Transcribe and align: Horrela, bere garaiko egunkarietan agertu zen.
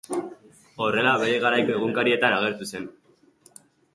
Horrela, 0.85 1.11
bere 1.23 1.35
garaiko 1.43 1.75
egunkarietan 1.77 2.37
agertu 2.37 2.69
zen. 2.75 2.87